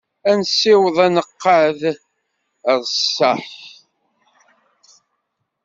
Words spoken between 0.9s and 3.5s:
aneqqad ar ṣṣeḥ.